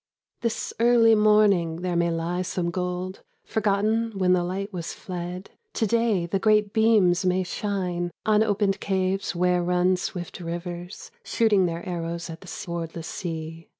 [0.41, 5.85] This early morning there may lie some gold Forgotten when the light was fled; To
[5.85, 11.87] day the great beams may shine On opened caves where run swift rivers, Shooting their
[11.87, 13.69] arrows at the swordless sea.